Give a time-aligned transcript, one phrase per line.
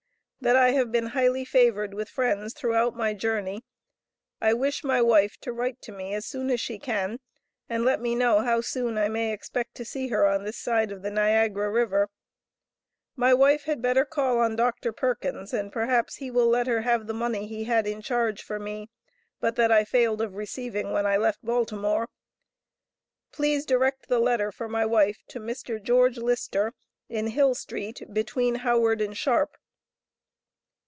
[0.43, 3.63] That I have been highly favored with friends throughout my journey
[4.41, 7.19] I wish my wife to write to me as soon as she can
[7.69, 10.91] and let me know how soon I may expect to see her on this side
[10.91, 12.09] of the Niagara River.
[13.15, 14.91] My wife had better call on Dr.
[14.91, 18.57] Perkins and perhaps he will let her have the money he had in charge for
[18.57, 18.89] me
[19.39, 22.07] but that I failed of receiving when I left Baltimore.
[23.31, 25.79] Please direct the letter for my wife to Mr.
[25.79, 26.73] George Lister,
[27.09, 29.55] in Hill street between Howard and Sharp.